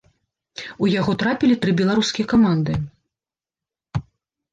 У 0.85 0.87
яго 0.99 1.11
трапілі 1.23 1.57
тры 1.65 1.71
беларускія 1.81 2.25
каманды. 2.33 2.79